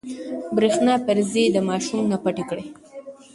برېښنا 0.55 0.93
پريزې 1.05 1.43
د 1.51 1.57
ماشوم 1.69 2.01
نه 2.11 2.17
پټې 2.23 2.43
کړئ. 2.49 2.65